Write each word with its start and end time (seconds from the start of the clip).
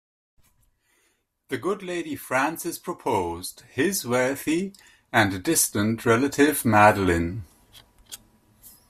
The 1.49 1.59
"good 1.59 1.83
lady" 1.83 2.15
Francis 2.15 2.79
proposed: 2.79 3.59
his 3.71 4.03
wealthy 4.03 4.73
and 5.13 5.43
distant 5.43 6.07
relative 6.07 6.65
Madeleine. 6.65 7.43